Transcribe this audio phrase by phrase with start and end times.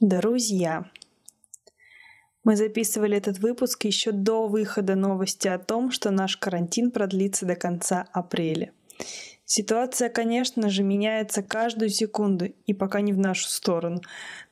[0.00, 0.86] Друзья,
[2.42, 7.54] мы записывали этот выпуск еще до выхода новости о том, что наш карантин продлится до
[7.54, 8.72] конца апреля.
[9.44, 14.00] Ситуация, конечно же, меняется каждую секунду и пока не в нашу сторону.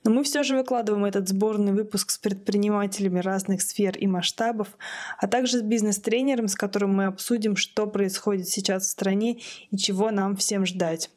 [0.05, 4.77] Но мы все же выкладываем этот сборный выпуск с предпринимателями разных сфер и масштабов,
[5.17, 9.41] а также с бизнес-тренером, с которым мы обсудим, что происходит сейчас в стране
[9.71, 11.11] и чего нам всем ждать.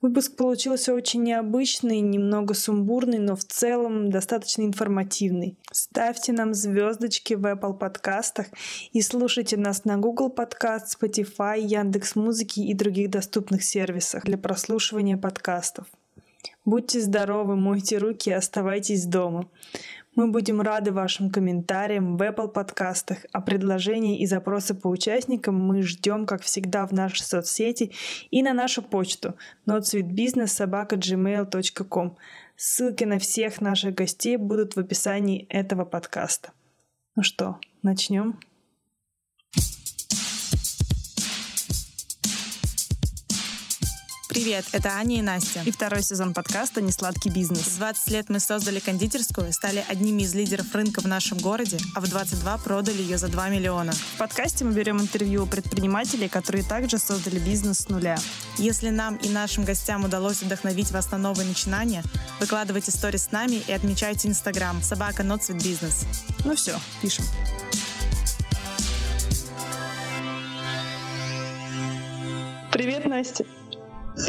[0.00, 5.56] Выпуск получился очень необычный, немного сумбурный, но в целом достаточно информативный.
[5.72, 8.46] Ставьте нам звездочки в Apple подкастах
[8.92, 15.16] и слушайте нас на Google Подкаст, Spotify, Яндекс Музыки и других доступных сервисах для прослушивания
[15.16, 15.86] подкастов.
[16.64, 19.48] Будьте здоровы, мойте руки и оставайтесь дома.
[20.18, 25.82] Мы будем рады вашим комментариям в Apple подкастах, а предложения и запросы по участникам мы
[25.82, 27.92] ждем, как всегда, в нашей соцсети
[28.32, 29.36] и на нашу почту
[29.68, 32.16] notsweetbusiness.gmail.com.
[32.56, 36.50] Ссылки на всех наших гостей будут в описании этого подкаста.
[37.14, 38.40] Ну что, начнем?
[44.38, 45.62] Привет, это Аня и Настя.
[45.64, 47.62] И второй сезон подкаста «Несладкий бизнес».
[47.62, 52.00] В 20 лет мы создали кондитерскую, стали одними из лидеров рынка в нашем городе, а
[52.00, 53.90] в 22 продали ее за 2 миллиона.
[53.90, 58.16] В подкасте мы берем интервью у предпринимателей, которые также создали бизнес с нуля.
[58.58, 62.04] Если нам и нашим гостям удалось вдохновить вас на новые начинания,
[62.38, 66.06] выкладывайте сторис с нами и отмечайте Инстаграм собака Sweet Business.
[66.44, 67.24] Ну все, пишем.
[72.70, 73.44] Привет, Настя.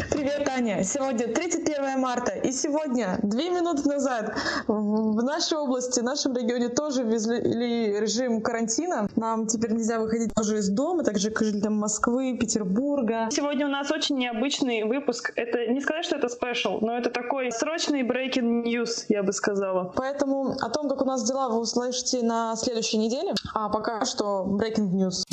[0.08, 0.84] Привет, Таня!
[0.84, 4.36] Сегодня 31 марта, и сегодня, две минуты назад,
[4.68, 9.08] в нашей области, в нашем регионе тоже ввели режим карантина.
[9.16, 13.28] Нам теперь нельзя выходить тоже из дома, также как жителям Москвы, Петербурга.
[13.32, 15.32] Сегодня у нас очень необычный выпуск.
[15.34, 19.92] Это не сказать, что это спешл, но это такой срочный breaking news, я бы сказала.
[19.96, 23.34] Поэтому о том, как у нас дела, вы услышите на следующей неделе.
[23.54, 25.24] А пока что breaking news.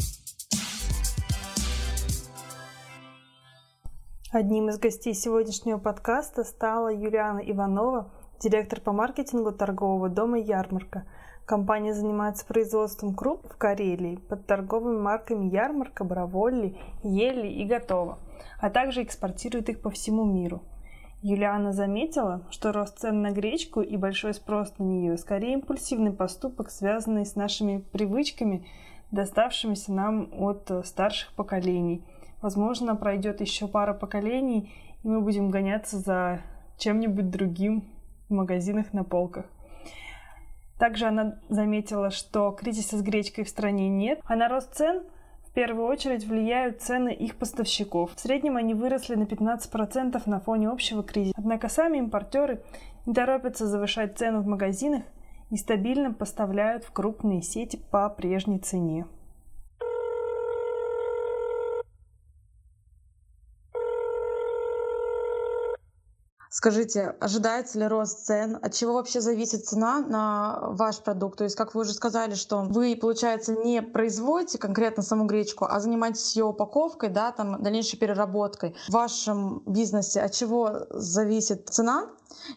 [4.34, 8.12] Одним из гостей сегодняшнего подкаста стала Юлиана Иванова,
[8.42, 11.06] директор по маркетингу торгового дома «Ярмарка».
[11.46, 18.20] Компания занимается производством круп в Карелии под торговыми марками «Ярмарка», «Браволли», «Ели» и «Готово»,
[18.60, 20.62] а также экспортирует их по всему миру.
[21.22, 26.70] Юлиана заметила, что рост цен на гречку и большой спрос на нее скорее импульсивный поступок,
[26.70, 28.66] связанный с нашими привычками,
[29.10, 32.04] доставшимися нам от старших поколений–
[32.42, 34.72] Возможно, пройдет еще пара поколений,
[35.04, 36.42] и мы будем гоняться за
[36.78, 37.84] чем-нибудь другим
[38.30, 39.46] в магазинах на полках.
[40.78, 45.04] Также она заметила, что кризиса с гречкой в стране нет, а на рост цен
[45.48, 48.14] в первую очередь влияют цены их поставщиков.
[48.14, 51.34] В среднем они выросли на 15% на фоне общего кризиса.
[51.36, 52.62] Однако сами импортеры
[53.08, 55.02] не торопятся завышать цену в магазинах
[55.50, 59.08] и стабильно поставляют в крупные сети по прежней цене.
[66.50, 68.58] Скажите, ожидается ли рост цен?
[68.62, 71.38] От чего вообще зависит цена на ваш продукт?
[71.38, 75.80] То есть, как вы уже сказали, что вы, получается, не производите конкретно саму гречку, а
[75.80, 78.76] занимаетесь ее упаковкой, да, там, дальнейшей переработкой.
[78.88, 82.08] В вашем бизнесе от чего зависит цена?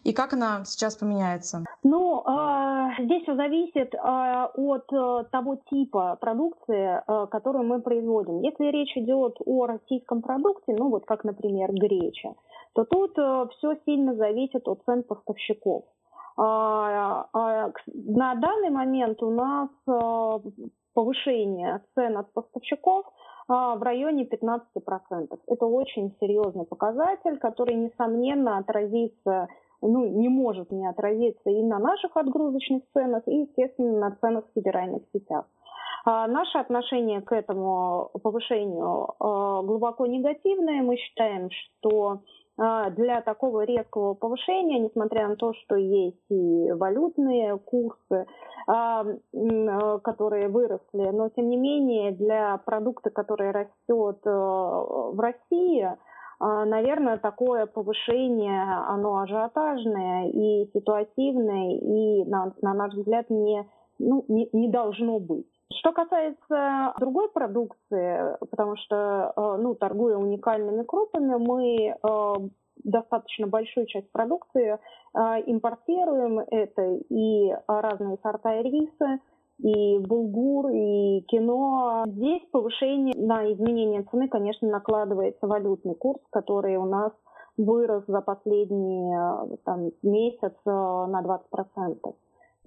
[0.03, 1.65] И как она сейчас поменяется?
[1.83, 8.41] Ну, э, здесь все зависит э, от э, того типа продукции, э, которую мы производим.
[8.41, 12.33] Если речь идет о российском продукте, ну вот как, например, греча,
[12.73, 15.85] то тут э, все сильно зависит от цен поставщиков.
[16.37, 20.49] А, а, на данный момент у нас э,
[20.93, 23.05] повышение цен от поставщиков
[23.47, 25.39] а, в районе 15%.
[25.47, 29.47] Это очень серьезный показатель, который, несомненно, отразится
[29.83, 34.53] ну, не может не отразиться и на наших отгрузочных ценах, и, естественно, на ценах в
[34.53, 35.45] федеральных сетях.
[36.05, 40.81] Наше отношение к этому повышению а, глубоко негативное.
[40.81, 42.21] Мы считаем, что
[42.91, 48.27] для такого резкого повышения, несмотря на то, что есть и валютные курсы,
[48.67, 49.05] а,
[50.03, 55.89] которые выросли, но тем не менее для продукта, который растет э, в России,
[56.39, 63.67] а, наверное, такое повышение, оно ажиотажное и ситуативное, и, на, на наш взгляд, не,
[63.99, 65.50] ну, не, не должно быть.
[65.79, 72.33] Что касается другой продукции, потому что, э, ну, торгуя уникальными крупами, мы э,
[72.83, 76.39] достаточно большую часть продукции э, импортируем.
[76.39, 79.19] Это и разные сорта риса,
[79.59, 82.03] и булгур, и кино.
[82.07, 87.11] Здесь повышение на изменение цены, конечно, накладывается валютный курс, который у нас
[87.57, 89.13] вырос за последний
[89.63, 92.15] там, месяц на 20%.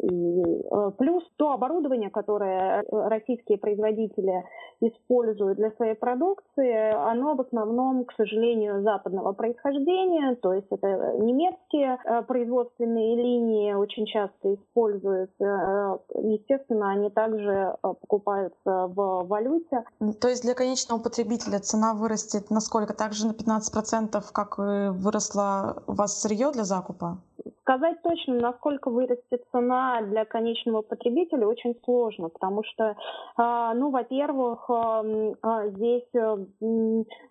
[0.03, 4.45] Э, плюс то оборудование, которое э, российские производители
[4.81, 11.99] используют для своей продукции, оно в основном, к сожалению, западного происхождения, то есть это немецкие
[12.05, 16.01] э, производственные линии очень часто используются.
[16.15, 19.85] Естественно, они также покупаются в валюте.
[20.21, 22.95] То есть для конечного потребителя цена вырастет насколько?
[22.95, 27.19] Также на 15%, как выросла у вас сырье для закупа?
[27.63, 32.97] Сказать точно, насколько вырастет цена для конечного потребителя, очень сложно, потому что,
[33.37, 35.05] а, ну, во-первых, а,
[35.43, 36.37] а, здесь э,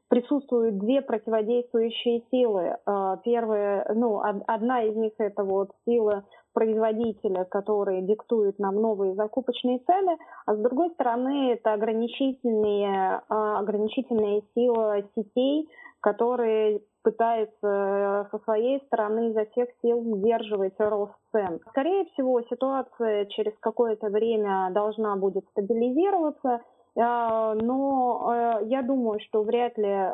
[0.10, 2.78] присутствуют две противодействующие силы.
[3.24, 6.24] Первая, ну, одна из них это вот сила
[6.54, 15.02] производителя, который диктует нам новые закупочные цены, а с другой стороны это ограничительные, ограничительная сила
[15.16, 15.70] сетей,
[16.04, 21.60] которые пытается э, со своей стороны изо всех сил сдерживать рост цен.
[21.70, 26.60] Скорее всего, ситуация через какое-то время должна будет стабилизироваться, э,
[26.96, 30.14] но э, я думаю, что вряд ли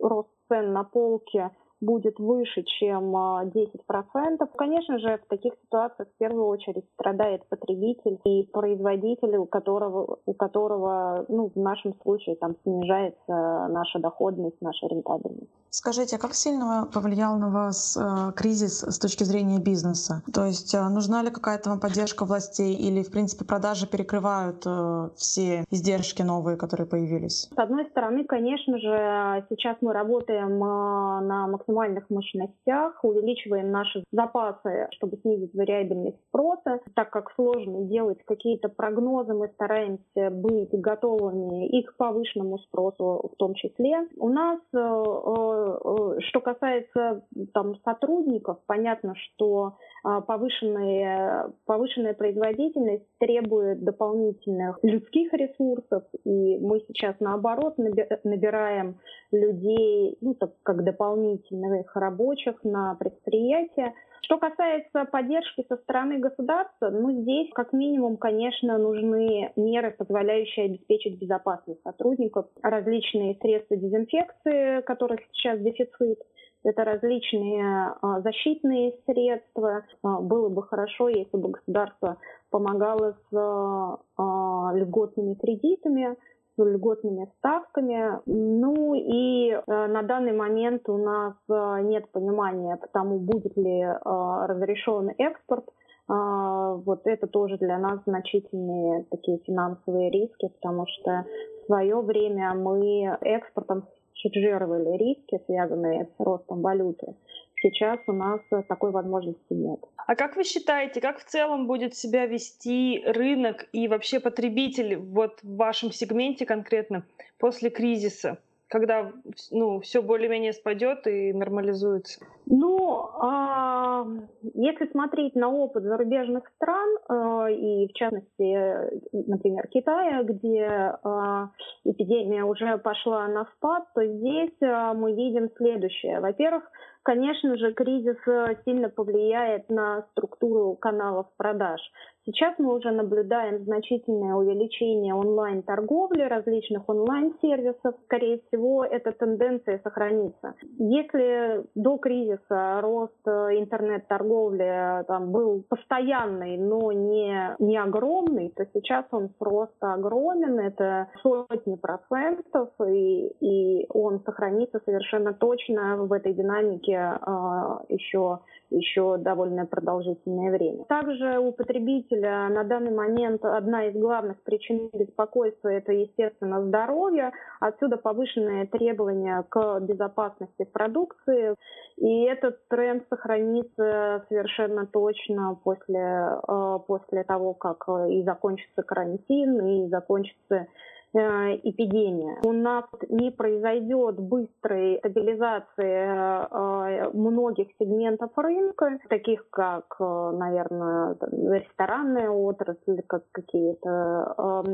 [0.00, 1.50] рост цен на полке
[1.80, 3.70] будет выше, чем 10%.
[3.88, 10.18] А, Конечно же, в таких ситуациях в первую очередь страдает потребитель и производитель, у которого,
[10.26, 15.50] у которого ну, в нашем случае там снижается наша доходность, наша рентабельность.
[15.70, 20.22] Скажите, а как сильно повлиял на вас э, кризис с точки зрения бизнеса?
[20.34, 25.10] То есть э, нужна ли какая-то вам поддержка властей или, в принципе, продажи перекрывают э,
[25.14, 27.48] все издержки новые, которые появились?
[27.54, 34.88] С одной стороны, конечно же, сейчас мы работаем на максимальном максимальных мощностях, увеличиваем наши запасы,
[34.92, 36.80] чтобы снизить вариабельность спроса.
[36.94, 43.36] Так как сложно делать какие-то прогнозы, мы стараемся быть готовыми и к повышенному спросу в
[43.36, 44.08] том числе.
[44.16, 47.24] У нас, э, э, что касается
[47.54, 57.76] там, сотрудников, понятно, что повышенная, повышенная производительность требует дополнительных людских ресурсов, и мы сейчас наоборот
[57.78, 58.98] набираем
[59.32, 63.94] людей, ну, так как дополнительных рабочих на предприятия.
[64.22, 71.18] Что касается поддержки со стороны государства, ну, здесь как минимум, конечно, нужны меры, позволяющие обеспечить
[71.18, 76.20] безопасность сотрудников, различные средства дезинфекции, которых сейчас дефицит,
[76.62, 79.84] это различные а, защитные средства.
[80.02, 82.18] А, было бы хорошо, если бы государство
[82.50, 86.16] помогало с а, льготными кредитами,
[86.56, 88.20] с льготными ставками.
[88.26, 95.64] Ну и на данный момент у нас нет понимания по тому, будет ли разрешен экспорт.
[96.08, 101.24] Вот это тоже для нас значительные такие финансовые риски, потому что
[101.62, 103.84] в свое время мы экспортом
[104.22, 107.14] хеджировали риски, связанные с ростом валюты.
[107.62, 109.80] Сейчас у нас такой возможности нет.
[109.96, 115.40] А как вы считаете, как в целом будет себя вести рынок и вообще потребитель вот
[115.42, 117.04] в вашем сегменте конкретно
[117.38, 118.38] после кризиса?
[118.70, 119.10] Когда
[119.50, 122.24] ну, все более-менее спадет и нормализуется?
[122.46, 124.06] Ну, а,
[124.54, 130.66] если смотреть на опыт зарубежных стран, а, и в частности, например, Китая, где
[131.02, 131.50] а,
[131.84, 136.20] эпидемия уже пошла на спад, то здесь а, мы видим следующее.
[136.20, 136.62] Во-первых,
[137.02, 138.18] конечно же, кризис
[138.64, 141.80] сильно повлияет на структуру каналов продаж.
[142.26, 147.94] Сейчас мы уже наблюдаем значительное увеличение онлайн-торговли, различных онлайн-сервисов.
[148.04, 150.54] Скорее всего, эта тенденция сохранится.
[150.78, 159.06] Если до кризиса рост э, интернет-торговли там, был постоянный, но не, не огромный, то сейчас
[159.12, 160.58] он просто огромен.
[160.58, 169.16] Это сотни процентов, и, и он сохранится совершенно точно в этой динамике э, еще, еще
[169.16, 170.84] довольно продолжительное время.
[170.84, 177.32] Также у потребителей потребителя на данный момент одна из главных причин беспокойства– это, естественно, здоровье.
[177.60, 181.54] Отсюда повышенные требования к безопасности продукции.
[181.96, 189.88] И этот тренд сохранится совершенно точно после, э, после того, как и закончится карантин, и
[189.88, 190.66] закончится Э,
[191.12, 192.38] эпидемия.
[192.44, 202.30] У нас не произойдет быстрой стабилизации э, многих сегментов рынка, таких как, э, наверное, ресторанная
[202.30, 204.64] отрасль, как какие-то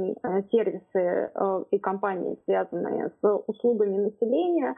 [0.51, 1.31] сервисы
[1.71, 4.75] и компании, связанные с услугами населения.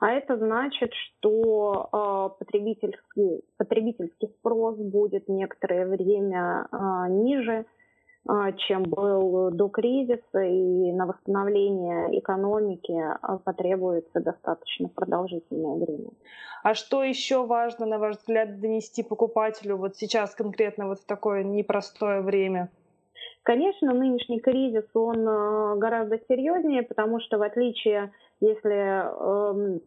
[0.00, 6.66] А это значит, что потребительский, потребительский спрос будет некоторое время
[7.08, 7.66] ниже,
[8.58, 16.10] чем был до кризиса, и на восстановление экономики а, потребуется достаточно продолжительное время.
[16.62, 21.42] А что еще важно, на ваш взгляд, донести покупателю вот сейчас конкретно вот в такое
[21.42, 22.70] непростое время?
[23.42, 29.80] Конечно, нынешний кризис, он а, гораздо серьезнее, потому что в отличие, если эм,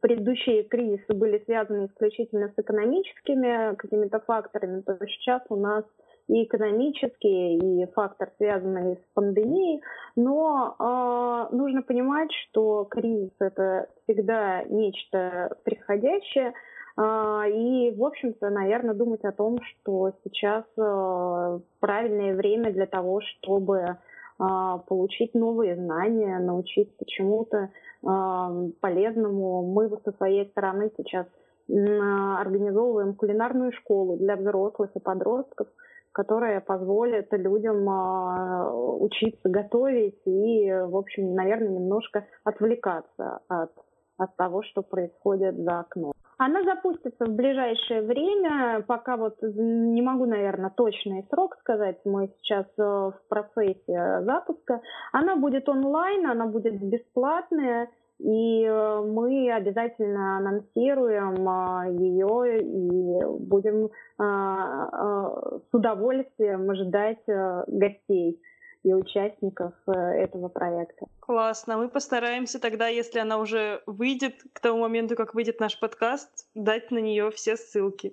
[0.00, 5.84] предыдущие кризисы были связаны исключительно с экономическими какими-то факторами, то сейчас у нас
[6.28, 9.82] и экономические, и фактор, связанный с пандемией.
[10.16, 16.52] Но э, нужно понимать, что кризис это всегда нечто приходящее.
[16.96, 23.20] Э, и, в общем-то, наверное, думать о том, что сейчас э, правильное время для того,
[23.20, 23.94] чтобы э,
[24.38, 29.62] получить новые знания, научиться чему-то э, полезному.
[29.62, 31.26] Мы со своей стороны сейчас
[31.68, 35.66] организовываем кулинарную школу для взрослых и подростков–
[36.16, 43.72] которая позволит людям а, учиться готовить и, в общем, наверное, немножко отвлекаться от,
[44.16, 46.14] от того, что происходит за окном.
[46.38, 52.64] Она запустится в ближайшее время, пока вот не могу, наверное, точный срок сказать, мы сейчас
[52.78, 54.80] э, в процессе запуска.
[55.12, 63.90] Она будет онлайн, она будет бесплатная, и э, мы обязательно анонсируем а, ее и будем
[64.18, 68.40] а, а, с удовольствием ждать э, гостей
[68.84, 71.06] и участников э, этого проекта.
[71.20, 71.76] Классно.
[71.76, 76.90] Мы постараемся тогда, если она уже выйдет, к тому моменту, как выйдет наш подкаст, дать
[76.90, 78.12] на нее все ссылки.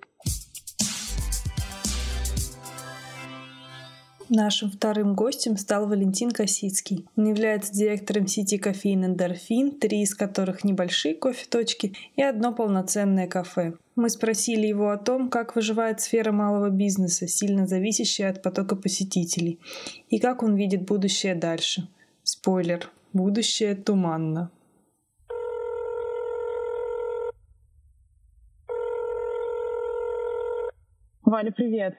[4.30, 7.06] Нашим вторым гостем стал Валентин Косицкий.
[7.14, 13.74] Он является директором сети кофеин «Эндорфин», три из которых небольшие кофе-точки и одно полноценное кафе.
[13.96, 19.60] Мы спросили его о том, как выживает сфера малого бизнеса, сильно зависящая от потока посетителей,
[20.08, 21.86] и как он видит будущее дальше.
[22.22, 22.90] Спойлер.
[23.12, 24.50] Будущее туманно.
[31.22, 31.96] Валя, привет.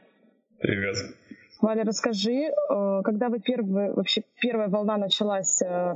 [0.60, 0.96] Привет.
[1.62, 5.95] Валя, расскажи, э, когда вы первые, вообще первая волна началась э,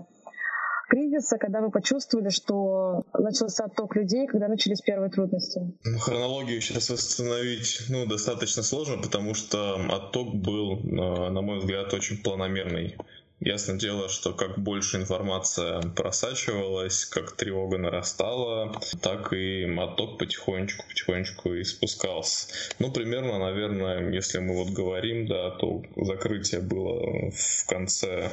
[0.89, 5.61] кризиса, когда вы почувствовали, что начался отток людей, когда начались первые трудности?
[5.83, 11.93] Ну, хронологию сейчас восстановить ну, достаточно сложно, потому что отток был, э, на мой взгляд,
[11.93, 12.97] очень планомерный.
[13.39, 21.63] Ясно дело, что как больше информация просачивалась, как тревога нарастала, так и моток потихонечку-потихонечку и
[21.63, 22.47] спускался.
[22.79, 28.29] Ну, примерно, наверное, если мы вот говорим, да, то закрытие было в конце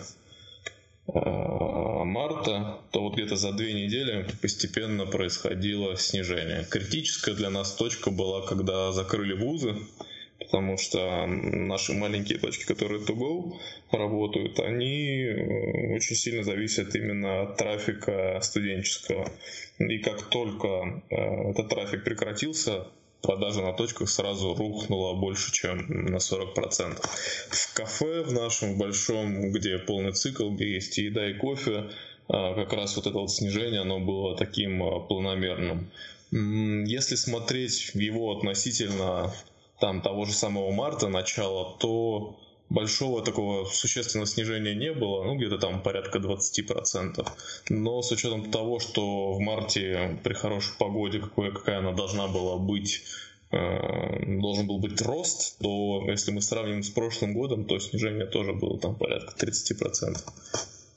[1.07, 6.67] а, марта, то вот где-то за две недели постепенно происходило снижение.
[6.69, 9.77] Критическая для нас точка была, когда закрыли вузы,
[10.39, 13.57] потому что наши маленькие точки, которые to go
[13.91, 19.29] работают, они э, очень сильно зависят именно от трафика студенческого.
[19.79, 22.87] И как только э, этот трафик прекратился,
[23.23, 27.01] продажа на точках сразу рухнула больше, чем на 40%.
[27.51, 31.91] В кафе в нашем большом, где полный цикл, где есть еда, и кофе,
[32.29, 35.91] э, как раз вот это вот снижение, оно было таким планомерным.
[36.33, 39.33] Если смотреть его относительно
[39.81, 45.59] там того же самого марта, начала, то большого такого существенного снижения не было, ну где-то
[45.59, 47.27] там порядка 20%.
[47.69, 52.57] Но с учетом того, что в марте при хорошей погоде, какой, какая она должна была
[52.59, 53.03] быть,
[53.53, 58.53] э, должен был быть рост, то если мы сравним с прошлым годом, то снижение тоже
[58.53, 60.17] было там порядка 30%.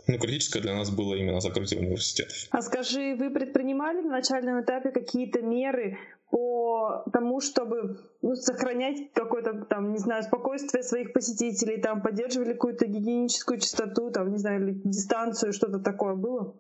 [0.07, 2.35] Ну, критическое для нас было именно закрытие университетов.
[2.49, 9.65] А скажи, вы предпринимали на начальном этапе какие-то меры по тому, чтобы ну, сохранять какое-то
[9.69, 15.53] там, не знаю, спокойствие своих посетителей, там поддерживали какую-то гигиеническую чистоту, там, не знаю, дистанцию,
[15.53, 16.55] что-то такое было?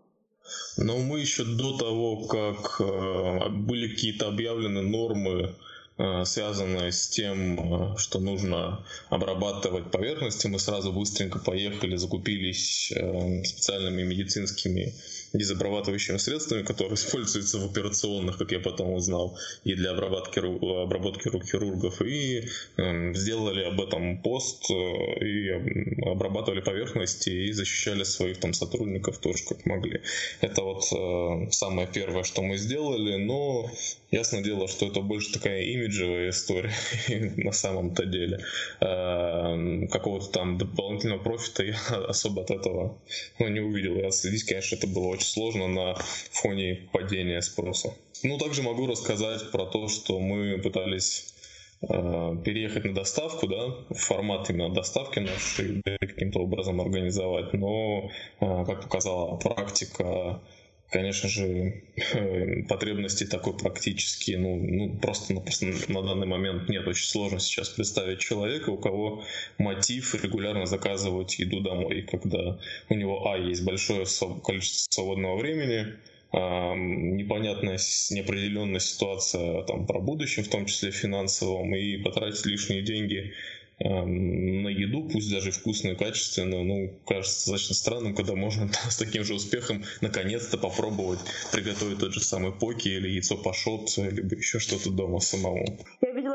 [0.77, 5.53] Но мы еще до того, как э, были какие-то объявлены нормы,
[5.97, 13.43] э, связанные с тем, э, что нужно обрабатывать поверхности, мы сразу быстренько поехали, закупились э,
[13.43, 14.95] специальными медицинскими
[15.33, 21.45] дезобрабатывающими средствами, которые используются в операционных, как я потом узнал, и для обработки, обработки рук
[21.45, 24.73] хирургов, и э, сделали об этом пост, э,
[25.25, 25.49] и
[26.05, 30.01] обрабатывали поверхности, и защищали своих там сотрудников тоже как могли.
[30.41, 33.69] Это вот э, самое первое, что мы сделали, но
[34.11, 36.73] ясно дело, что это больше такая имиджевая история
[37.37, 38.39] на самом-то деле.
[38.81, 42.97] Э, какого-то там дополнительного профита я особо от этого
[43.39, 43.95] ну, не увидел.
[43.97, 45.95] Я следить, конечно, это было очень сложно на
[46.31, 47.93] фоне падения спроса.
[48.23, 51.33] Ну, также могу рассказать про то, что мы пытались
[51.81, 60.41] переехать на доставку, да, формат именно доставки нашей каким-то образом организовать, но, как показала практика,
[60.89, 61.83] конечно же,
[62.69, 66.87] потребностей такой практически, ну, ну просто, на данный момент нет.
[66.87, 69.23] Очень сложно сейчас представить человека, у кого
[69.57, 74.05] мотив регулярно заказывать еду домой, когда у него, а, есть большое
[74.43, 75.95] количество свободного времени,
[76.31, 77.79] непонятная,
[78.11, 83.33] неопределенная ситуация там, про будущее, в том числе финансовом, и потратить лишние деньги
[83.79, 89.35] на еду, пусть даже вкусную, качественную, ну, кажется достаточно странным, когда можно с таким же
[89.35, 91.19] успехом наконец-то попробовать
[91.51, 95.79] приготовить тот же самый поки или яйцо пашот, либо еще что-то дома самому.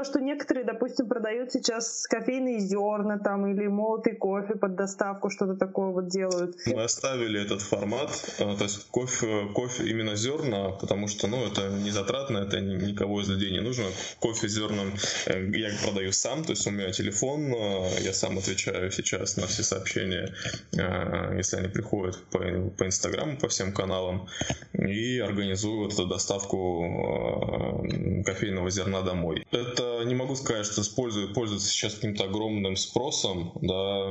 [0.05, 5.91] Что некоторые, допустим, продают сейчас кофейные зерна там или молотый кофе под доставку, что-то такое
[5.91, 6.57] вот делают.
[6.67, 11.69] Мы оставили этот формат, э, то есть кофе, кофе именно зерна, потому что, ну, это
[11.69, 13.85] не затратно, это никого из людей не нужно.
[14.21, 14.93] Кофе зерном
[15.27, 17.55] э, я продаю сам, то есть у меня телефон телефон,
[18.01, 20.35] я сам отвечаю сейчас на все сообщения,
[20.77, 24.27] э, если они приходят по, по Инстаграму, по всем каналам,
[24.73, 29.47] и организую вот эту доставку э, кофейного зерна домой.
[29.51, 34.11] Это не могу сказать, что используют, пользуются сейчас каким-то огромным спросом, да,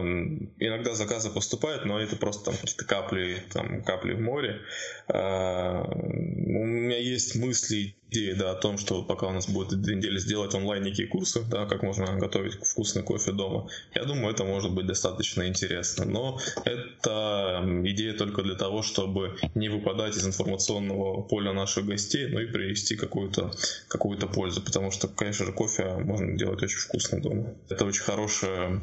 [0.60, 4.62] иногда заказы поступают, но это просто там какие-то капли, там, капли в море.
[5.08, 9.96] Э, у меня есть мысли, идеи, да, о том, что пока у нас будет две
[9.96, 13.68] недели сделать онлайн некие курсы, да, как можно готовить вкусный кофе дома.
[13.94, 16.06] Я думаю, это может быть достаточно интересно.
[16.06, 22.40] Но это идея только для того, чтобы не выпадать из информационного поля наших гостей, но
[22.40, 23.52] и привести какую-то
[23.88, 24.62] какую пользу.
[24.62, 27.54] Потому что, конечно же, кофе можно делать очень вкусно дома.
[27.70, 28.82] Это очень хорошая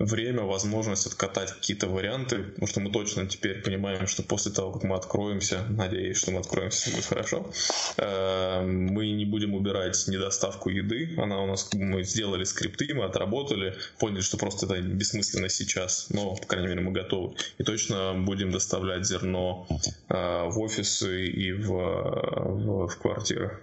[0.00, 4.82] время, возможность откатать какие-то варианты, потому что мы точно теперь понимаем, что после того, как
[4.82, 7.50] мы откроемся, надеюсь, что мы откроемся, будет хорошо,
[7.98, 13.76] э, мы не будем убирать недоставку еды, она у нас, мы сделали скрипты, мы отработали,
[13.98, 17.34] поняли, что просто это бессмысленно сейчас, но, по крайней мере, мы готовы.
[17.58, 19.66] И точно будем доставлять зерно
[20.08, 20.14] э,
[20.48, 23.60] в офисы и в, в, в квартиры.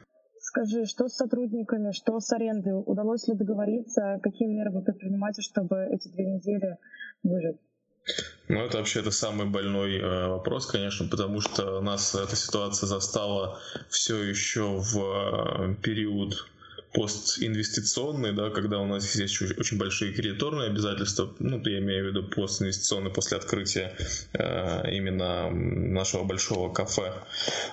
[0.58, 2.74] Скажи, что с сотрудниками, что с арендой?
[2.74, 4.20] Удалось ли договориться?
[4.24, 6.78] Какие меры вы предпринимаете, чтобы эти две недели
[7.22, 7.58] выжить?
[8.48, 13.60] Ну, это вообще это самый больной э, вопрос, конечно, потому что нас эта ситуация застала
[13.90, 16.48] все еще в э, период
[16.98, 22.24] постинвестиционный, да, когда у нас есть очень большие кредиторные обязательства, ну, я имею в виду
[22.24, 23.96] постинвестиционный после открытия
[24.34, 27.14] э, именно нашего большого кафе.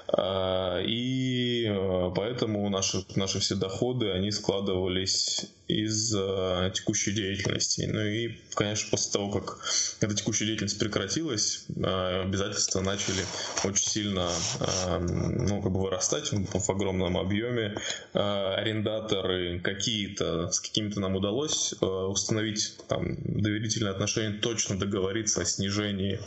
[0.09, 7.89] Э, и э, поэтому наши, наши все доходы, они складывались из э, текущей деятельности.
[7.91, 9.59] Ну и, конечно, после того, как
[10.01, 13.25] эта текущая деятельность прекратилась, э, обязательства начали
[13.65, 17.77] очень сильно э, ну, как бы вырастать в, огромном объеме.
[18.13, 25.45] Э, арендаторы какие-то, с какими-то нам удалось э, установить там, доверительные отношения, точно договориться о
[25.47, 26.21] снижении,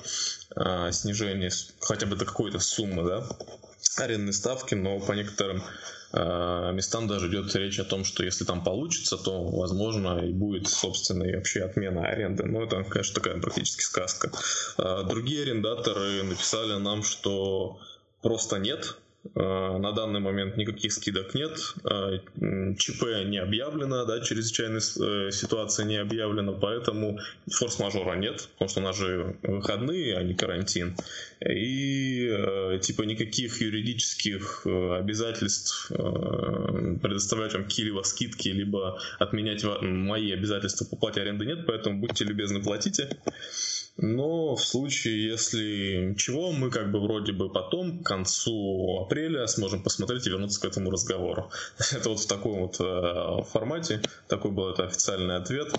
[0.55, 3.29] э, снижении хотя бы до какой-то суммы, да,
[4.05, 5.63] арендной ставки, но по некоторым
[6.13, 10.67] Э, местам даже идет речь о том, что если там получится, то, возможно, и будет
[10.67, 12.43] собственная вообще отмена аренды.
[12.43, 14.31] Но это, конечно, такая практически сказка.
[14.77, 17.79] Э, другие арендаторы написали нам, что
[18.21, 18.97] просто нет
[19.35, 21.57] на данный момент никаких скидок нет.
[21.83, 22.19] Э,
[22.77, 28.83] ЧП не объявлено, да, чрезвычайная э, ситуация не объявлена, поэтому форс-мажора нет, потому что у
[28.83, 30.95] нас же выходные, а не карантин.
[31.47, 41.21] И типа никаких юридических обязательств предоставлять вам какие-либо скидки, либо отменять мои обязательства по плате
[41.21, 43.09] аренды нет, поэтому будьте любезны, платите.
[43.97, 49.81] Но в случае, если чего, мы как бы вроде бы потом, к концу апреля, сможем
[49.81, 51.49] посмотреть и вернуться к этому разговору.
[51.91, 55.73] Это вот в таком вот э, формате, такой был это официальный ответ.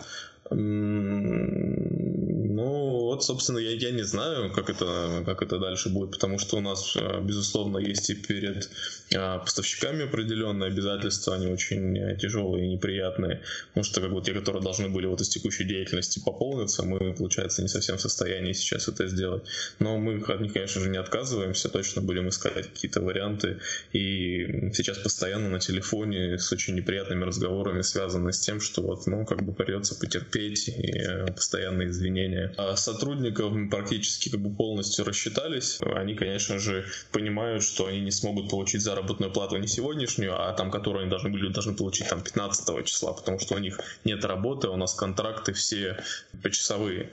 [3.19, 6.61] Вот, собственно, я, я не знаю, как это, как это дальше будет, потому что у
[6.61, 8.71] нас, э, безусловно, есть и перед
[9.11, 14.33] э, поставщиками определенные обязательства, они очень э, тяжелые и неприятные, потому что как бы те,
[14.35, 18.87] которые должны были вот из текущей деятельности пополниться, мы, получается, не совсем в состоянии сейчас
[18.87, 19.43] это сделать.
[19.81, 23.59] Но мы от них, конечно же, не отказываемся, точно будем искать какие-то варианты,
[23.93, 29.27] и сейчас постоянно на телефоне с очень неприятными разговорами связаны с тем, что вот, ну,
[29.27, 32.77] как бы придется потерпеть и постоянные извинения а
[33.09, 35.79] сотрудников мы практически как бы полностью рассчитались.
[35.81, 40.71] Они, конечно же, понимают, что они не смогут получить заработную плату не сегодняшнюю, а там,
[40.71, 44.69] которую они должны были, должны получить там 15 числа, потому что у них нет работы,
[44.69, 45.97] у нас контракты все
[46.43, 47.11] почасовые.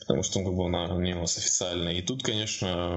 [0.00, 1.98] потому что он как бы на, не у нас официальный.
[1.98, 2.96] И тут, конечно,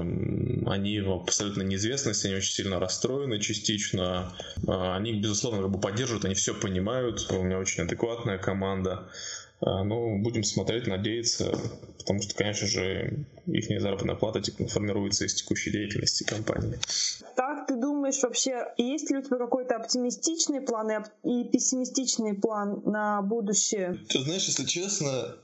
[0.66, 4.34] они абсолютно неизвестности, они очень сильно расстроены частично.
[4.66, 7.26] А, они, безусловно, как бы поддерживают, они все понимают.
[7.30, 9.08] У меня очень адекватная команда.
[9.60, 11.58] А, ну, будем смотреть, надеяться,
[11.98, 16.78] потому что, конечно же, их заработная плата типа, формируется из текущей деятельности компании.
[17.36, 23.22] Как ты думаешь, вообще, есть ли у тебя какой-то оптимистичный план и пессимистичный план на
[23.22, 23.98] будущее?
[24.10, 25.36] Ты знаешь, если честно,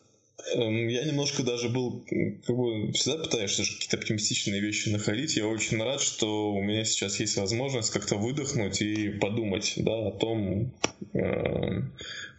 [0.56, 2.04] эм, я немножко даже был,
[2.46, 5.36] как бы, всегда пытаешься какие-то оптимистичные вещи находить.
[5.36, 10.10] Я очень рад, что у меня сейчас есть возможность как-то выдохнуть и подумать, да, о
[10.10, 10.70] том,
[11.14, 11.82] э,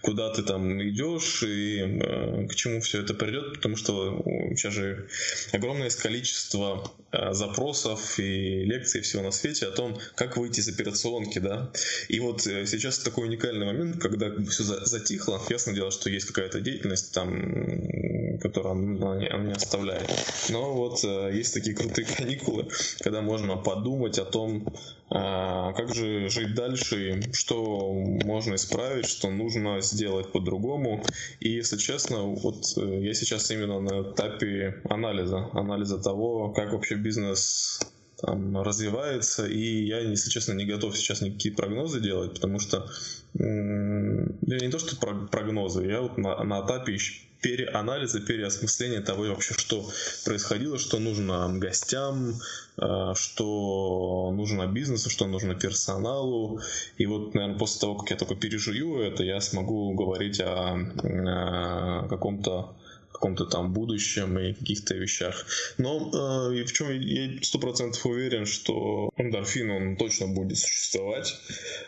[0.04, 5.08] куда ты там идешь и э, к чему все это придет, потому что сейчас же
[5.54, 11.40] огромное количество э, запросов и лекций всего на свете о том, как выйти из операционки,
[11.40, 11.72] да.
[12.10, 16.60] И вот э, сейчас такой уникальный момент, когда все затихло, ясно дело, что есть какая-то
[16.60, 20.10] деятельность там, которая не, она не оставляет.
[20.50, 21.02] Но вот
[21.34, 22.68] есть такие крутые каникулы,
[23.00, 24.68] когда можно подумать о том,
[25.16, 31.04] а, как же жить дальше, что можно исправить, что нужно сделать по-другому.
[31.40, 36.96] И, если честно, вот э, я сейчас именно на этапе анализа, анализа того, как вообще
[36.96, 37.80] бизнес
[38.26, 42.90] там, развивается, и я, если честно, не готов сейчас никакие прогнозы делать, потому что
[43.34, 46.98] не то, что прогнозы, я вот на, на этапе
[47.42, 49.86] переанализа, переосмысления того вообще, что
[50.24, 52.36] происходило, что нужно гостям,
[52.78, 56.62] э, что нужно бизнесу, что нужно персоналу.
[56.98, 62.08] И вот, наверное, после того, как я только пережую это, я смогу говорить о, о
[62.08, 62.78] каком-то
[63.14, 65.46] каком-то там будущем и каких-то вещах.
[65.78, 66.10] Но
[66.52, 71.36] э, в чем я сто процентов уверен, что эндорфин, он точно будет существовать,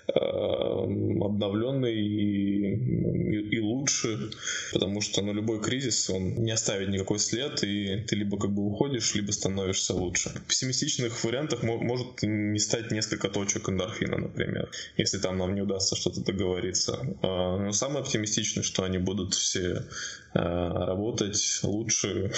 [0.08, 2.76] э, обновленный и,
[3.36, 4.30] и, и лучше,
[4.74, 8.64] потому что ну, любой кризис, он не оставит никакой след, и ты либо как бы
[8.64, 10.30] уходишь, либо становишься лучше.
[10.30, 15.96] В пессимистичных вариантах может не стать несколько точек эндорфина, например, если там нам не удастся
[15.96, 17.00] что-то договориться.
[17.22, 19.84] Э, но самое оптимистичное, что они будут все
[20.36, 22.32] работать работать лучше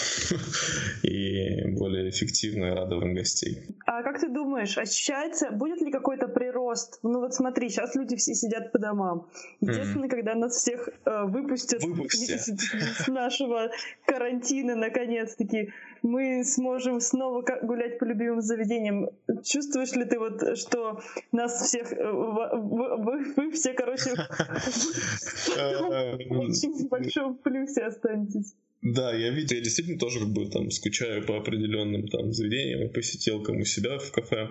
[1.03, 3.57] и более эффективно и радовать гостей.
[3.85, 6.99] А как ты думаешь, ощущается, будет ли какой-то прирост?
[7.03, 9.27] Ну вот смотри, сейчас люди все сидят по домам.
[9.61, 10.09] Естественно, mm-hmm.
[10.09, 13.69] когда нас всех э, выпустят с нашего
[14.05, 19.09] карантина наконец-таки, мы сможем снова гулять по любимым заведениям.
[19.43, 24.11] Чувствуешь ли ты вот, что нас всех, э, вы, вы все, короче,
[25.49, 28.55] в очень большом плюсе останетесь?
[28.81, 32.87] Да, я видел, я действительно тоже как бы там скучаю по определенным там заведениям и
[32.87, 34.49] посетилкам у себя в кафе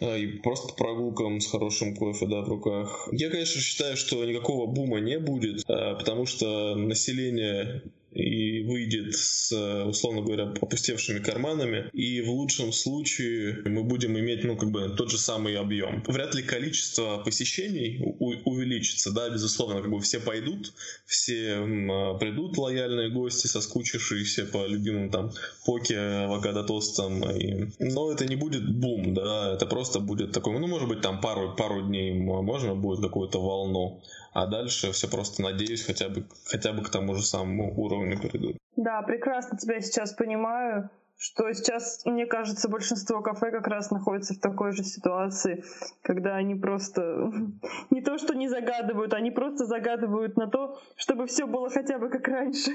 [0.00, 3.08] а, и просто прогулкам с хорошим кофе, да, в руках.
[3.12, 7.82] Я, конечно, считаю, что никакого бума не будет, а, потому что население
[8.14, 9.52] и выйдет с,
[9.86, 15.10] условно говоря, опустевшими карманами, и в лучшем случае мы будем иметь, ну, как бы тот
[15.10, 16.02] же самый объем.
[16.06, 18.02] Вряд ли количество посещений
[18.44, 20.72] увеличится, да, безусловно, как бы все пойдут,
[21.06, 25.32] все м, придут лояльные гости, соскучившиеся по любимым там
[25.64, 27.68] поке, авокадо тостам, и...
[27.78, 31.54] но это не будет бум, да, это просто будет такой, ну, может быть, там пару,
[31.56, 36.82] пару дней можно будет какую-то волну, а дальше все просто надеюсь хотя бы, хотя бы
[36.82, 38.56] к тому же самому уровню придут.
[38.76, 40.90] Да, прекрасно тебя сейчас понимаю
[41.22, 45.62] что сейчас, мне кажется, большинство кафе как раз находится в такой же ситуации,
[46.02, 47.30] когда они просто
[47.90, 52.08] не то что не загадывают, они просто загадывают на то, чтобы все было хотя бы
[52.08, 52.72] как раньше.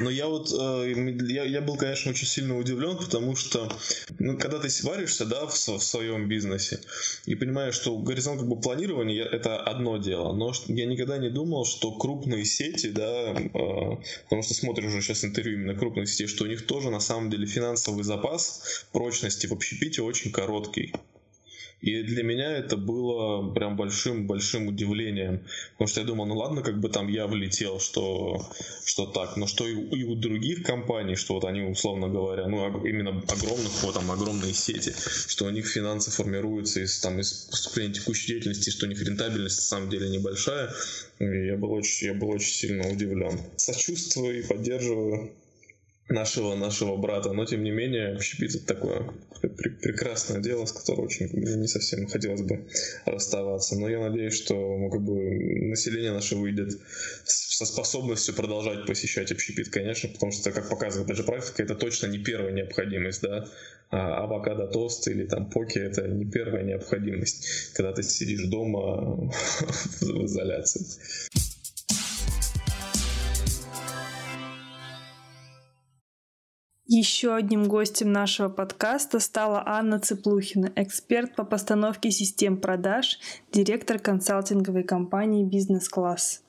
[0.00, 0.94] Но я вот, э,
[1.28, 3.70] я, я был, конечно, очень сильно удивлен, потому что,
[4.18, 6.80] ну, когда ты варишься, да, в, в своем бизнесе,
[7.26, 11.64] и понимаешь, что горизонт как бы планирования это одно дело, но я никогда не думал,
[11.64, 13.48] что крупные сети, да, э,
[14.24, 17.30] потому что смотришь уже сейчас интервью именно крупных сетей, что у них тоже на самом
[17.30, 20.92] деле финансовый запас прочности в общепите очень короткий.
[21.84, 25.44] И для меня это было прям большим-большим удивлением.
[25.72, 28.40] Потому что я думал, ну ладно, как бы там я влетел, что,
[28.86, 29.36] что так.
[29.36, 33.82] Но что и, и у других компаний, что вот они, условно говоря, ну именно огромных,
[33.82, 34.94] вот там огромные сети,
[35.28, 39.58] что у них финансы формируются из, там, из поступления текущей деятельности, что у них рентабельность
[39.58, 40.72] на самом деле небольшая.
[41.18, 43.38] И я был очень, я был очень сильно удивлен.
[43.56, 45.32] Сочувствую и поддерживаю
[46.08, 51.28] нашего нашего брата, но тем не менее общепит это такое прекрасное дело, с которым очень
[51.32, 52.66] не совсем хотелось бы
[53.04, 53.78] расставаться.
[53.78, 55.14] Но я надеюсь, что ну, как бы
[55.68, 56.78] население наше выйдет
[57.24, 62.18] со способностью продолжать посещать общепит, конечно, потому что, как показывает даже практика, это точно не
[62.18, 63.48] первая необходимость, да.
[63.90, 69.30] А авокадо тост или там поки это не первая необходимость, когда ты сидишь дома
[70.00, 70.84] в изоляции.
[76.96, 83.18] Еще одним гостем нашего подкаста стала Анна Цыплухина, эксперт по постановке систем продаж,
[83.52, 86.44] директор консалтинговой компании «Бизнес-класс».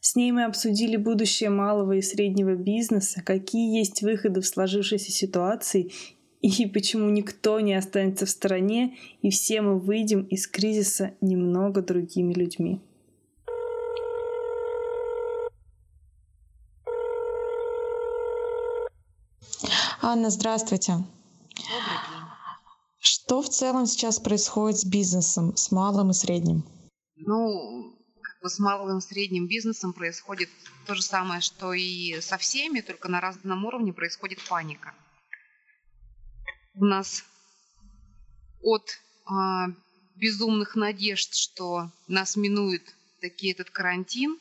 [0.00, 5.92] С ней мы обсудили будущее малого и среднего бизнеса, какие есть выходы в сложившейся ситуации
[6.40, 12.32] и почему никто не останется в стороне, и все мы выйдем из кризиса немного другими
[12.32, 12.80] людьми.
[20.04, 21.04] Анна, здравствуйте.
[22.98, 26.64] Что в целом сейчас происходит с бизнесом, с малым и средним?
[27.14, 30.48] Ну, как бы с малым и средним бизнесом происходит
[30.86, 34.92] то же самое, что и со всеми, только на разном уровне происходит паника.
[36.74, 37.22] У нас
[38.60, 39.68] от а,
[40.16, 42.82] безумных надежд, что нас минует
[43.20, 44.36] таки этот карантин,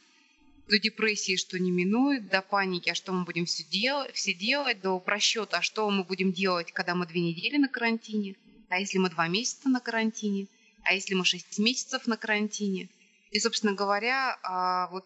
[0.72, 4.80] до депрессии, что не минует, до паники, а что мы будем все делать, все делать,
[4.80, 8.36] до просчета, а что мы будем делать, когда мы две недели на карантине,
[8.70, 10.48] а если мы два месяца на карантине,
[10.84, 12.88] а если мы шесть месяцев на карантине.
[13.32, 15.06] И, собственно говоря, а, вот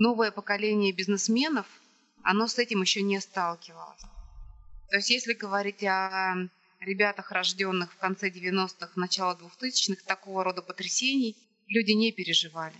[0.00, 1.66] новое поколение бизнесменов,
[2.24, 4.02] оно с этим еще не сталкивалось.
[4.90, 6.48] То есть если говорить о
[6.80, 11.36] ребятах, рожденных в конце 90-х, начало 2000-х, такого рода потрясений
[11.68, 12.74] люди не переживали.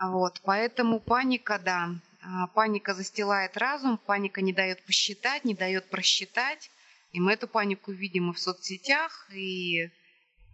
[0.00, 1.90] Вот, поэтому паника, да,
[2.22, 6.70] а, паника застилает разум, паника не дает посчитать, не дает просчитать.
[7.12, 9.90] И мы эту панику видим и в соцсетях, и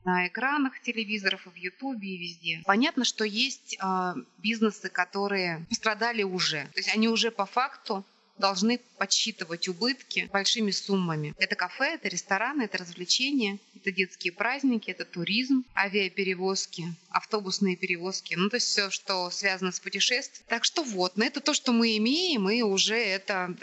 [0.04, 2.62] на экранах телевизоров, и в Ютубе, и везде.
[2.64, 6.64] Понятно, что есть э, бизнесы, которые пострадали уже.
[6.72, 8.04] То есть они уже по факту
[8.38, 11.34] должны подсчитывать убытки большими суммами.
[11.38, 18.48] Это кафе, это рестораны, это развлечения, это детские праздники, это туризм, авиаперевозки, автобусные перевозки, ну
[18.48, 20.44] то есть все, что связано с путешествием.
[20.48, 23.54] Так что вот, на это то, что мы имеем, и уже это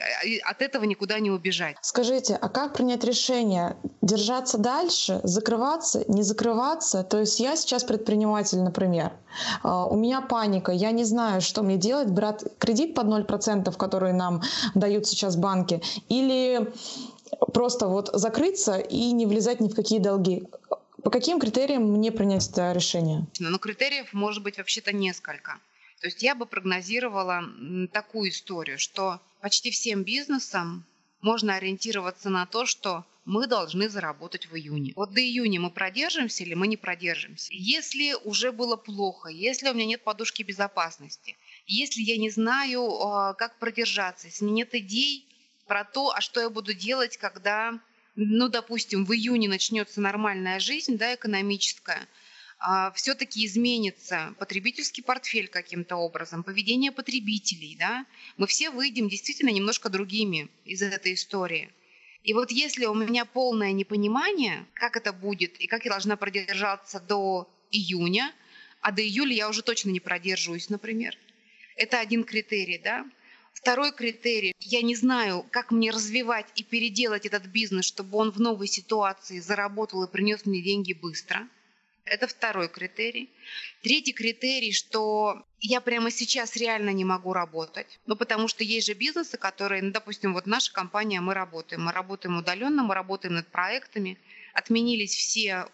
[0.43, 1.77] от этого никуда не убежать.
[1.81, 3.75] Скажите, а как принять решение?
[4.01, 7.03] Держаться дальше, закрываться, не закрываться?
[7.03, 9.11] То есть я сейчас предприниматель, например,
[9.61, 14.13] а, у меня паника, я не знаю, что мне делать, брать кредит под 0%, который
[14.13, 14.41] нам
[14.75, 16.71] дают сейчас банки, или
[17.53, 20.43] просто вот закрыться и не влезать ни в какие долги.
[21.03, 23.27] По каким критериям мне принять это решение?
[23.39, 25.59] Ну, критериев может быть вообще-то несколько.
[25.99, 27.43] То есть я бы прогнозировала
[27.91, 30.85] такую историю, что почти всем бизнесам
[31.21, 34.93] можно ориентироваться на то, что мы должны заработать в июне.
[34.95, 37.53] Вот до июня мы продержимся или мы не продержимся.
[37.53, 43.33] Если уже было плохо, если у меня нет подушки безопасности, если я не знаю, а,
[43.33, 45.27] как продержаться, если нет идей
[45.67, 47.79] про то, а что я буду делать, когда,
[48.15, 52.07] ну, допустим, в июне начнется нормальная жизнь, да, экономическая,
[52.59, 58.05] а, все-таки изменится потребительский портфель каким-то образом, поведение потребителей, да,
[58.37, 61.71] мы все выйдем действительно немножко другими из этой истории.
[62.23, 67.01] И вот если у меня полное непонимание, как это будет и как я должна продержаться
[67.01, 68.33] до июня,
[68.79, 71.17] а до июля я уже точно не продержусь, например,
[71.75, 73.05] это один критерий, да.
[73.53, 74.53] Второй критерий.
[74.59, 79.39] Я не знаю, как мне развивать и переделать этот бизнес, чтобы он в новой ситуации
[79.39, 81.47] заработал и принес мне деньги быстро.
[82.05, 83.29] Это второй критерий.
[83.81, 87.99] Третий критерий, что я прямо сейчас реально не могу работать.
[88.05, 91.83] Ну, потому что есть же бизнесы, которые, ну, допустим, вот наша компания, мы работаем.
[91.83, 94.17] Мы работаем удаленно, мы работаем над проектами.
[94.53, 95.67] Отменились все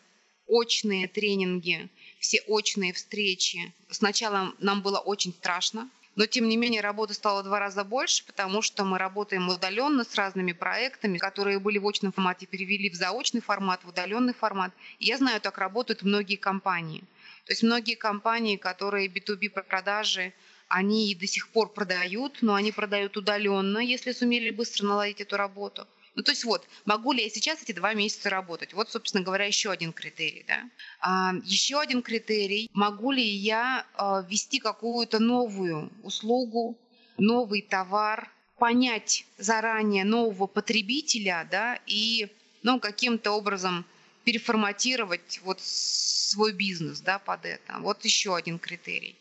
[0.45, 3.73] очные тренинги, все очные встречи.
[3.89, 8.25] Сначала нам было очень страшно, но, тем не менее, работы стало в два раза больше,
[8.25, 12.95] потому что мы работаем удаленно с разными проектами, которые были в очном формате, перевели в
[12.95, 14.73] заочный формат, в удаленный формат.
[14.99, 17.03] И я знаю, так работают многие компании.
[17.45, 20.33] То есть многие компании, которые B2B продажи,
[20.67, 25.87] они до сих пор продают, но они продают удаленно, если сумели быстро наладить эту работу–
[26.15, 28.73] ну, то есть вот, могу ли я сейчас эти два месяца работать?
[28.73, 30.43] Вот, собственно говоря, еще один критерий.
[30.47, 30.69] Да?
[30.99, 36.77] А, еще один критерий, могу ли я а, ввести какую-то новую услугу,
[37.17, 42.27] новый товар, понять заранее нового потребителя да, и
[42.61, 43.85] ну, каким-то образом
[44.25, 47.77] переформатировать вот свой бизнес да, под это.
[47.79, 49.15] Вот еще один критерий.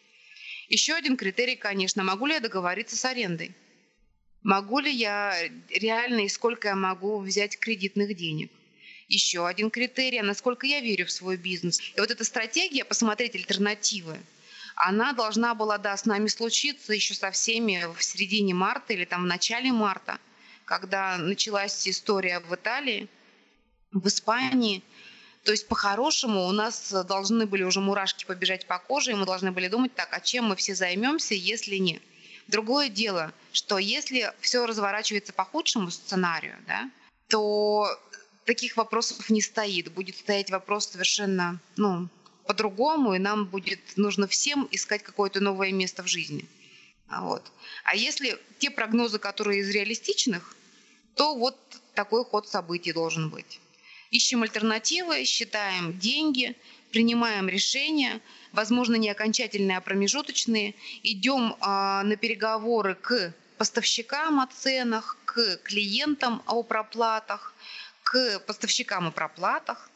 [0.68, 3.54] Еще один критерий, конечно, могу ли я договориться с арендой?
[4.42, 5.34] Могу ли я
[5.68, 8.50] реально и сколько я могу взять кредитных денег?
[9.08, 11.80] Еще один критерий, насколько я верю в свой бизнес.
[11.96, 14.18] И вот эта стратегия посмотреть альтернативы,
[14.76, 19.24] она должна была, да, с нами случиться еще со всеми в середине марта или там
[19.24, 20.18] в начале марта,
[20.64, 23.08] когда началась история в Италии,
[23.90, 24.82] в Испании.
[25.42, 29.50] То есть по-хорошему у нас должны были уже мурашки побежать по коже, и мы должны
[29.50, 32.02] были думать, так, а чем мы все займемся, если нет.
[32.48, 36.90] Другое дело, что если все разворачивается по худшему сценарию, да,
[37.28, 37.86] то
[38.46, 39.92] таких вопросов не стоит.
[39.92, 42.08] Будет стоять вопрос совершенно ну,
[42.46, 46.48] по-другому, и нам будет нужно всем искать какое-то новое место в жизни.
[47.10, 47.42] Вот.
[47.84, 50.56] А если те прогнозы, которые из реалистичных,
[51.14, 51.56] то вот
[51.92, 53.60] такой ход событий должен быть.
[54.10, 56.56] Ищем альтернативы, считаем деньги,
[56.90, 65.16] принимаем решения, возможно, не окончательные, а промежуточные, идем а, на переговоры к поставщикам о ценах,
[65.24, 67.54] к клиентам о проплатах,
[68.04, 69.90] к поставщикам о проплатах,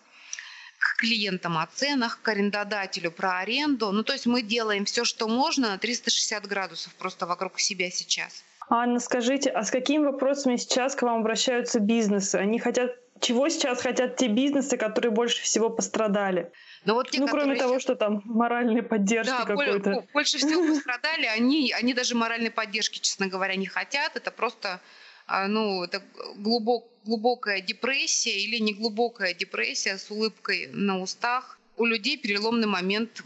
[0.79, 3.93] к клиентам о ценах, к арендодателю про аренду.
[3.93, 8.45] Ну, то есть мы делаем все, что можно на 360 градусов просто вокруг себя сейчас.
[8.69, 12.37] Анна, скажите, а с какими вопросами сейчас к вам обращаются бизнесы?
[12.37, 16.51] Они хотят чего сейчас хотят те бизнесы, которые больше всего пострадали?
[16.85, 20.05] Но вот те, ну, кроме того, что там моральной поддержки да, какой-то.
[20.13, 24.17] Больше всего пострадали, они, они даже моральной поддержки, честно говоря, не хотят.
[24.17, 24.81] Это просто
[25.27, 26.03] а, ну, это
[26.37, 31.59] глубок, глубокая депрессия или не глубокая депрессия с улыбкой на устах.
[31.77, 33.23] У людей переломный момент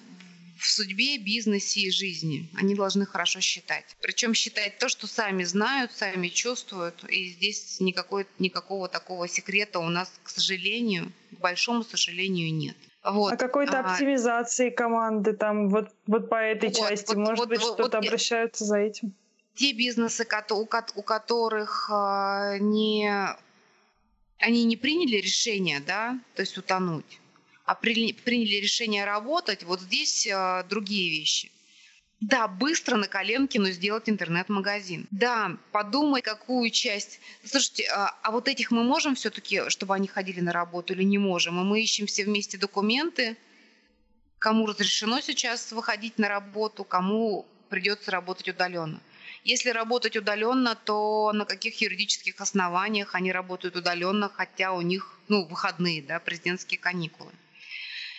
[0.59, 2.49] в судьбе, бизнесе и жизни.
[2.55, 3.85] Они должны хорошо считать.
[4.01, 7.05] Причем считать то, что сами знают, сами чувствуют.
[7.09, 12.77] И здесь никакой, никакого такого секрета у нас, к сожалению, к большому сожалению, нет.
[13.05, 13.35] Вот.
[13.35, 17.49] А какой-то а, оптимизации команды там вот, вот по этой вот, части, вот, может вот,
[17.49, 19.15] быть, вот, что-то вот, обращаются за этим?
[19.55, 20.67] Те бизнесы, у
[21.03, 23.11] которых а, не,
[24.39, 27.21] они не приняли решение, да, то есть утонуть,
[27.67, 31.51] а приняли решение работать, вот здесь а, другие вещи.
[32.21, 35.07] Да, быстро на коленке, но сделать интернет-магазин.
[35.11, 37.21] Да, подумай, какую часть...
[37.45, 41.19] Слушайте, а, а вот этих мы можем все-таки, чтобы они ходили на работу или не
[41.19, 41.61] можем?
[41.61, 43.37] И мы ищем все вместе документы,
[44.39, 49.01] кому разрешено сейчас выходить на работу, кому придется работать удаленно.
[49.45, 55.45] Если работать удаленно, то на каких юридических основаниях они работают удаленно, хотя у них ну,
[55.47, 57.33] выходные, да, президентские каникулы.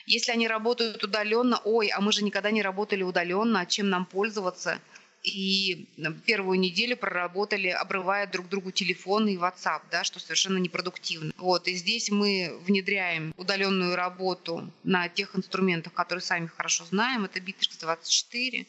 [0.08, 4.80] Если они работают удаленно, ой, а мы же никогда не работали удаленно, чем нам пользоваться?
[5.22, 5.86] И
[6.26, 11.34] первую неделю проработали, обрывая друг другу телефоны и WhatsApp, да, что совершенно непродуктивно.
[11.38, 17.26] Вот, и здесь мы внедряем удаленную работу на тех инструментах, которые сами хорошо знаем.
[17.26, 18.66] Это Bittrex 24,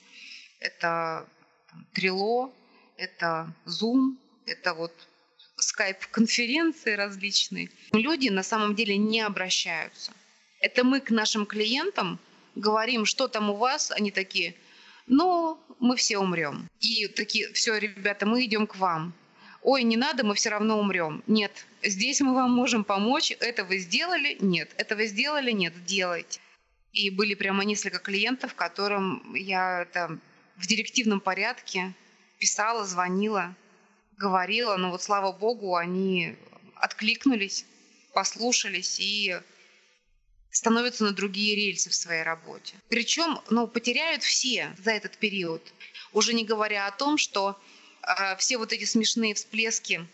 [0.58, 1.24] это
[1.94, 2.52] Trello,
[2.96, 4.92] это Zoom, это вот
[5.54, 7.70] скайп-конференции различные.
[7.92, 10.12] Люди на самом деле не обращаются.
[10.60, 12.18] Это мы к нашим клиентам
[12.54, 14.54] говорим, что там у вас, они такие,
[15.06, 16.68] ну, мы все умрем.
[16.80, 19.14] И такие, все, ребята, мы идем к вам.
[19.62, 21.22] Ой, не надо, мы все равно умрем.
[21.26, 23.32] Нет, здесь мы вам можем помочь.
[23.40, 24.36] Это вы сделали?
[24.40, 24.70] Нет.
[24.76, 25.50] Это вы сделали?
[25.50, 26.40] Нет, делайте.
[26.92, 30.18] И были прямо несколько клиентов, которым я это
[30.56, 31.92] в директивном порядке
[32.38, 33.54] писала, звонила,
[34.16, 36.36] говорила, но вот слава богу, они
[36.76, 37.64] откликнулись,
[38.12, 39.38] послушались и
[40.58, 42.74] становятся на другие рельсы в своей работе.
[42.88, 45.62] Причем, ну, потеряют все за этот период,
[46.12, 47.56] уже не говоря о том, что
[48.02, 50.04] э, все вот эти смешные всплески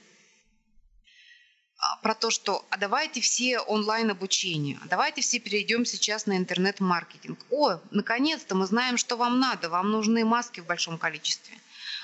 [1.78, 6.37] а, про то, что а давайте все онлайн обучение, а давайте все перейдем сейчас на
[6.37, 7.38] интернет-маркетинг.
[7.50, 11.57] О, наконец-то мы знаем, что вам надо, вам нужны маски в большом количестве.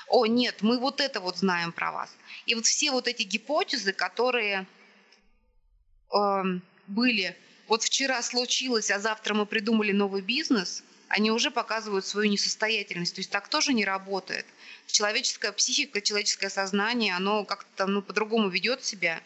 [0.07, 2.09] О, нет, мы вот это вот знаем про вас.
[2.47, 4.65] И вот все вот эти гипотезы, которые
[6.11, 6.43] э,
[6.87, 7.37] были
[7.71, 13.15] вот вчера случилось, а завтра мы придумали новый бизнес, они уже показывают свою несостоятельность.
[13.15, 14.45] То есть так тоже не работает.
[14.87, 19.23] Человеческая психика, человеческое сознание, оно как-то ну, по-другому ведет себя.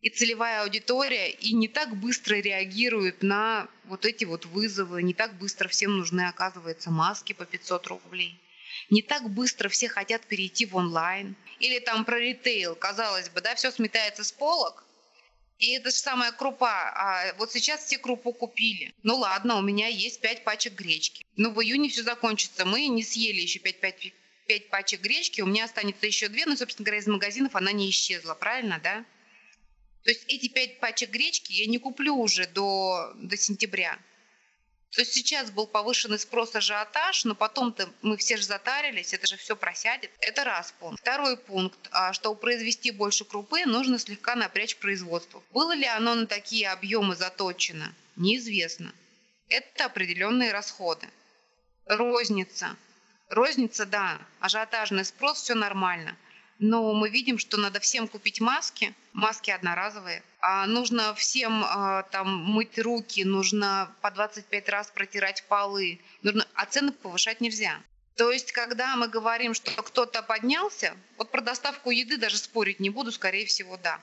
[0.00, 5.34] И целевая аудитория и не так быстро реагирует на вот эти вот вызовы, не так
[5.34, 8.40] быстро всем нужны, оказывается, маски по 500 рублей.
[8.88, 11.36] Не так быстро все хотят перейти в онлайн.
[11.60, 14.84] Или там про ритейл, казалось бы, да, все сметается с полок,
[15.58, 16.92] и это же самая крупа.
[16.94, 18.94] А вот сейчас все крупу купили.
[19.02, 21.26] Ну ладно, у меня есть 5 пачек гречки.
[21.36, 22.64] Ну в июне все закончится.
[22.64, 24.12] Мы не съели еще 5, 5,
[24.46, 25.40] 5 пачек гречки.
[25.40, 26.46] У меня останется еще 2.
[26.46, 28.34] Но, собственно говоря, из магазинов она не исчезла.
[28.34, 29.04] Правильно, да?
[30.04, 33.98] То есть эти 5 пачек гречки я не куплю уже до, до сентября.
[34.92, 39.36] То есть сейчас был повышенный спрос, ажиотаж, но потом-то мы все же затарились, это же
[39.36, 40.10] все просядет.
[40.20, 41.00] Это раз пункт.
[41.00, 41.78] Второй пункт.
[41.90, 45.42] А, чтобы произвести больше крупы, нужно слегка напрячь производство.
[45.52, 47.94] Было ли оно на такие объемы заточено?
[48.16, 48.92] Неизвестно.
[49.48, 51.06] Это определенные расходы.
[51.86, 52.76] Розница.
[53.28, 56.16] Розница, да, ажиотажный спрос, все нормально–
[56.58, 62.28] но мы видим, что надо всем купить маски, маски одноразовые, а нужно всем а, там
[62.28, 67.80] мыть руки, нужно по 25 раз протирать полы, нужно, а цены повышать нельзя.
[68.16, 72.90] То есть, когда мы говорим, что кто-то поднялся, вот про доставку еды даже спорить не
[72.90, 74.00] буду, скорее всего, да.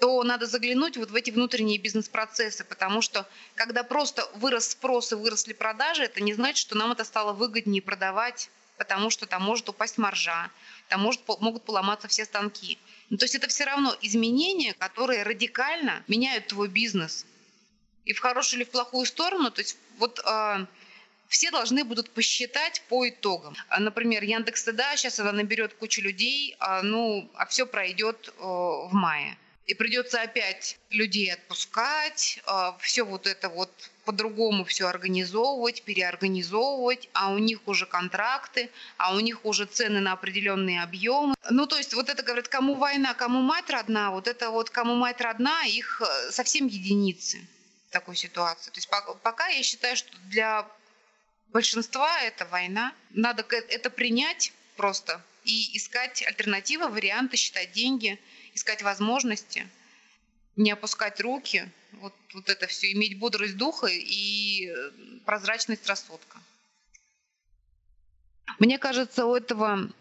[0.00, 5.16] то надо заглянуть вот в эти внутренние бизнес-процессы, потому что когда просто вырос спрос и
[5.16, 8.48] выросли продажи, это не значит, что нам это стало выгоднее продавать,
[8.78, 10.50] потому что там может упасть маржа,
[10.88, 12.78] там может, могут поломаться все станки.
[13.10, 17.26] Ну, то есть это все равно изменения, которые радикально меняют твой бизнес.
[18.04, 19.50] И в хорошую или в плохую сторону.
[19.50, 20.66] То есть вот э,
[21.28, 23.56] все должны будут посчитать по итогам.
[23.68, 28.42] А, например, Яндекс да, сейчас она наберет кучу людей, а, ну, а все пройдет э,
[28.42, 29.36] в мае.
[29.66, 33.70] И придется опять людей отпускать, э, все вот это вот
[34.04, 40.12] по-другому все организовывать, переорганизовывать, а у них уже контракты, а у них уже цены на
[40.12, 41.34] определенные объемы.
[41.50, 44.94] Ну, то есть вот это говорят, кому война, кому мать родна, вот это вот кому
[44.94, 47.44] мать родна, их э, совсем единицы
[47.88, 48.70] в такой ситуации.
[48.70, 48.88] То есть
[49.22, 50.64] пока я считаю, что для
[51.48, 52.92] большинства это война.
[53.10, 58.20] Надо это принять просто и искать альтернативы, варианты, считать деньги,
[58.56, 59.68] искать возможности,
[60.56, 64.90] не опускать руки, вот, вот это все, иметь бодрость духа и э,
[65.24, 66.38] прозрачность рассудка.
[68.58, 69.92] Мне кажется, у этого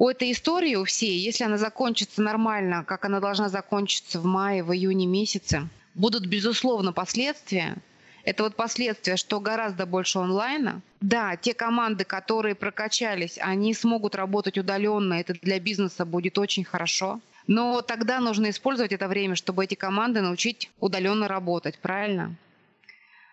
[0.00, 4.62] у этой истории, у всей, если она закончится нормально, как она должна закончиться в мае,
[4.62, 7.76] в июне месяце, будут, безусловно, последствия,
[8.24, 10.80] это вот последствия, что гораздо больше онлайна.
[11.00, 15.14] Да, те команды, которые прокачались, они смогут работать удаленно.
[15.14, 17.20] Это для бизнеса будет очень хорошо.
[17.46, 22.34] Но тогда нужно использовать это время, чтобы эти команды научить удаленно работать, правильно?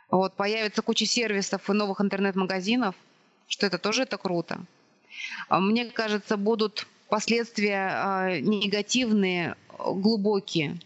[0.10, 2.96] Вот, появится куча сервисов и новых интернет-магазинов,
[3.48, 4.60] что это тоже это круто.
[5.50, 10.80] А мне кажется, будут последствия э, негативные, глубокие.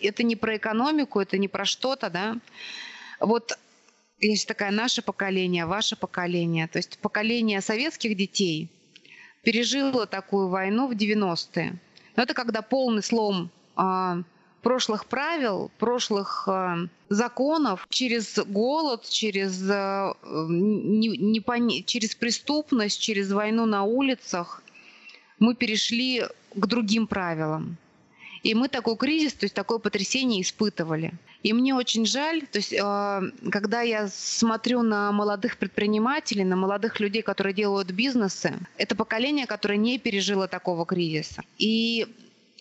[0.00, 2.36] Это не про экономику, это не про что-то, да.
[3.20, 3.58] Вот
[4.20, 6.66] есть такая наше поколение, ваше поколение.
[6.68, 8.68] То есть поколение советских детей
[9.42, 11.78] пережило такую войну в 90-е.
[12.16, 14.18] Но это когда полный слом а,
[14.62, 23.66] прошлых правил, прошлых а, законов через голод, через, а, не, не, через преступность, через войну
[23.66, 24.62] на улицах
[25.38, 27.76] мы перешли к другим правилам.
[28.42, 31.12] И мы такой кризис, то есть такое потрясение испытывали.
[31.42, 37.00] И мне очень жаль, то есть а, когда я смотрю на молодых предпринимателей, на молодых
[37.00, 41.42] людей, которые делают бизнесы, это поколение, которое не пережило такого кризиса.
[41.58, 42.06] И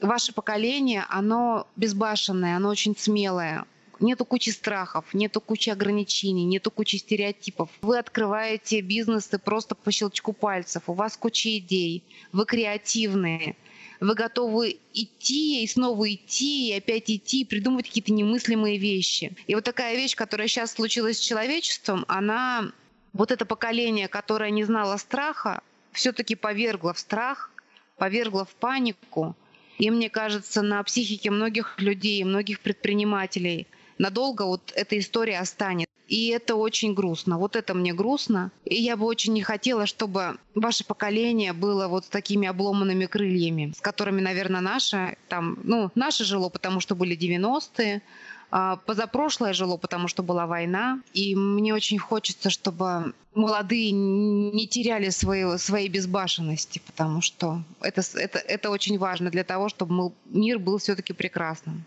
[0.01, 3.65] ваше поколение, оно безбашенное, оно очень смелое,
[3.99, 7.69] нету кучи страхов, нету кучи ограничений, нету кучи стереотипов.
[7.81, 13.55] Вы открываете бизнесы просто по щелчку пальцев, у вас куча идей, вы креативные,
[13.99, 19.35] вы готовы идти и снова идти, и опять идти, придумывать какие-то немыслимые вещи.
[19.47, 22.71] И вот такая вещь, которая сейчас случилась с человечеством, она,
[23.13, 27.51] вот это поколение, которое не знало страха, все-таки повергло в страх,
[27.97, 29.35] повергло в панику.
[29.77, 33.67] И мне кажется, на психике многих людей, многих предпринимателей
[33.97, 35.96] надолго вот эта история останется.
[36.07, 37.37] И это очень грустно.
[37.37, 38.51] Вот это мне грустно.
[38.65, 43.73] И я бы очень не хотела, чтобы ваше поколение было вот с такими обломанными крыльями,
[43.75, 48.01] с которыми, наверное, наше, там, ну, наше жило, потому что были 90-е,
[48.49, 51.01] а позапрошлое жило, потому что была война.
[51.13, 58.39] И мне очень хочется, чтобы молодые не теряли свои, своей безбашенности, потому что это, это,
[58.39, 61.83] это очень важно для того, чтобы мы, мир был все-таки прекрасным.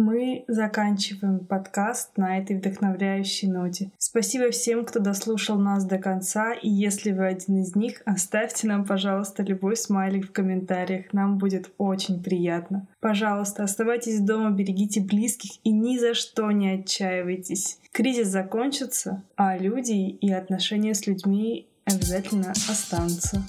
[0.00, 3.90] Мы заканчиваем подкаст на этой вдохновляющей ноте.
[3.98, 8.84] Спасибо всем, кто дослушал нас до конца, и если вы один из них, оставьте нам,
[8.84, 12.86] пожалуйста, любой смайлик в комментариях, нам будет очень приятно.
[13.00, 17.80] Пожалуйста, оставайтесь дома, берегите близких и ни за что не отчаивайтесь.
[17.90, 23.42] Кризис закончится, а люди и отношения с людьми обязательно останутся.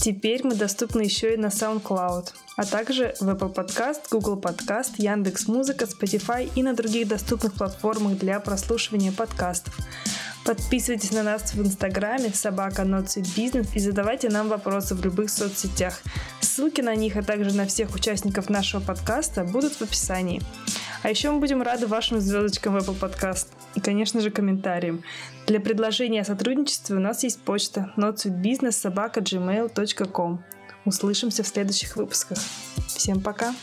[0.00, 5.46] Теперь мы доступны еще и на SoundCloud, а также в Apple Podcast, Google Podcast, Яндекс
[5.46, 9.76] Музыка, Spotify и на других доступных платформах для прослушивания подкастов.
[10.44, 12.84] Подписывайтесь на нас в Инстаграме собака
[13.36, 16.00] Бизнес и задавайте нам вопросы в любых соцсетях.
[16.40, 20.40] Ссылки на них, а также на всех участников нашего подкаста будут в описании.
[21.02, 25.02] А еще мы будем рады вашим звездочкам в Apple Podcast и, конечно же, комментариям.
[25.46, 30.44] Для предложения о сотрудничестве у нас есть почта notsuitbusiness.gmail.com
[30.84, 32.38] Услышимся в следующих выпусках.
[32.88, 33.54] Всем пока!